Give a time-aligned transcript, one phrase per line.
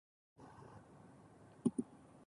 [0.39, 1.83] うなぎ